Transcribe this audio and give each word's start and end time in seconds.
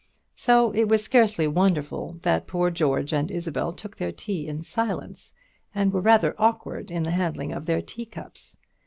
So 0.33 0.71
it 0.71 0.87
was 0.89 1.03
scarcely 1.03 1.45
wonderful 1.47 2.17
that 2.23 2.47
poor 2.47 2.71
George 2.71 3.13
and 3.13 3.29
Isabel 3.29 3.71
took 3.71 3.97
their 3.97 4.11
tea 4.11 4.47
in 4.47 4.63
silence, 4.63 5.35
and 5.75 5.93
were 5.93 6.01
rather 6.01 6.33
awkward 6.39 6.89
in 6.89 7.03
the 7.03 7.11
handling 7.11 7.53
of 7.53 7.67
their 7.67 7.83
teacups. 7.83 8.57